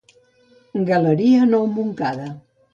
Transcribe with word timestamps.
Galeria 0.87 1.45
Nou 1.53 1.65
Montcada. 1.77 2.29